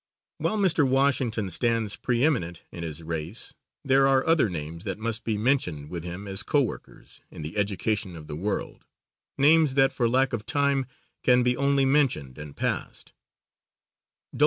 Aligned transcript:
While 0.39 0.57
Mr. 0.57 0.83
Washington 0.83 1.51
stands 1.51 1.95
pre 1.95 2.23
eminent 2.23 2.63
in 2.71 2.81
his 2.81 3.03
race 3.03 3.53
there 3.85 4.07
are 4.07 4.25
other 4.25 4.49
names 4.49 4.83
that 4.83 4.97
must 4.97 5.23
be 5.23 5.37
mentioned 5.37 5.91
with 5.91 6.03
him 6.03 6.27
as 6.27 6.41
co 6.41 6.59
workers 6.59 7.21
in 7.29 7.43
the 7.43 7.55
education 7.55 8.15
of 8.15 8.25
the 8.25 8.35
world, 8.35 8.87
names 9.37 9.75
that 9.75 9.91
for 9.93 10.09
lack 10.09 10.33
of 10.33 10.43
time 10.47 10.87
can 11.23 11.43
be 11.43 11.55
only 11.55 11.85
mentioned 11.85 12.39
and 12.39 12.55
passed. 12.57 13.13